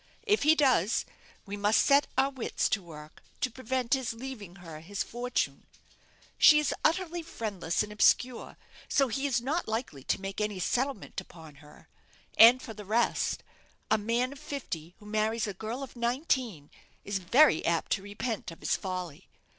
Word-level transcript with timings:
If 0.23 0.41
he 0.41 0.55
does, 0.55 1.05
we 1.45 1.55
must 1.55 1.83
set 1.85 2.07
our 2.17 2.31
wits 2.31 2.67
to 2.69 2.81
work 2.81 3.21
to 3.39 3.51
prevent 3.51 3.93
his 3.93 4.13
leaving 4.15 4.55
her 4.55 4.79
his 4.79 5.03
fortune. 5.03 5.67
She 6.39 6.57
is 6.57 6.73
utterly 6.83 7.21
friendless 7.21 7.83
and 7.83 7.91
obscure, 7.93 8.57
so 8.89 9.09
he 9.09 9.27
is 9.27 9.41
not 9.41 9.67
likely 9.67 10.03
to 10.05 10.19
make 10.19 10.41
any 10.41 10.57
settlement 10.59 11.21
upon 11.21 11.57
her. 11.61 11.87
And 12.35 12.63
for 12.63 12.73
the 12.73 12.83
rest, 12.83 13.43
a 13.91 13.99
man 13.99 14.31
of 14.33 14.39
fifty 14.39 14.95
who 14.97 15.05
marries 15.05 15.45
a 15.45 15.53
girl 15.53 15.83
of 15.83 15.95
nineteen 15.95 16.71
is 17.05 17.19
very 17.19 17.63
apt 17.63 17.91
to 17.91 18.01
repent 18.01 18.49
of 18.49 18.61
his 18.61 18.75
folly. 18.75 19.27